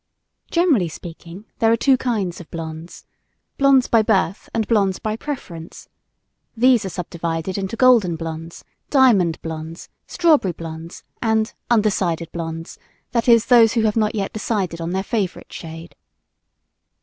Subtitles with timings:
[0.49, 3.05] Generally speaking, there are two kinds of blondes:
[3.59, 5.89] blondes by birth and blondes by preference.
[6.57, 12.79] These are subdivided into golden blondes, diamond blondes, strawberry blondes and undecided blondes;
[13.11, 15.95] that is, those who have not yet decided on their favorite shade.